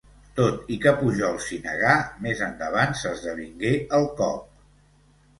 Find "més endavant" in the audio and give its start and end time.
2.25-2.95